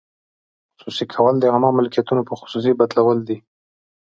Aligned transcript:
خصوصي 0.77 1.05
کول 1.13 1.35
د 1.39 1.43
عامه 1.53 1.69
ملکیتونو 1.77 2.21
په 2.29 2.33
خصوصي 2.39 2.71
بدلول 2.79 3.19
دي. 3.27 3.37